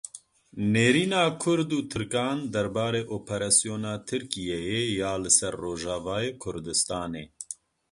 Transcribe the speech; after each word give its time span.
Nêrîna 0.73 1.23
Kurd 1.41 1.69
û 1.79 1.81
Tirkan 1.91 2.37
derbarê 2.53 3.03
operasyona 3.17 3.93
Tirkiyeyê 4.09 4.81
ya 5.01 5.13
li 5.23 5.31
ser 5.37 5.53
Rojavayê 5.63 6.31
Kurdistanê. 6.43 7.25